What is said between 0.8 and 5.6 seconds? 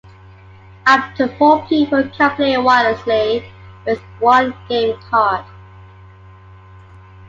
Up to four people can play wirelessly with one game card.